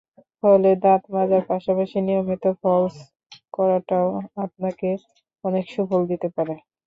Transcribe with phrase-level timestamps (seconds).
[0.43, 2.95] ফলে দাঁত মাজার পাশাপাশি নিয়মিত ফ্লস
[3.53, 4.07] করাটাও
[4.45, 4.89] আপনাকে
[5.43, 6.53] অনেক সুফল দিতে পারে।